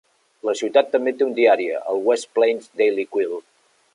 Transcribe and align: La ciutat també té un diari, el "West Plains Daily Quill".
La 0.47 0.53
ciutat 0.61 0.87
també 0.95 1.13
té 1.19 1.25
un 1.27 1.35
diari, 1.41 1.69
el 1.93 2.01
"West 2.09 2.27
Plains 2.39 2.73
Daily 2.83 3.09
Quill". 3.15 3.37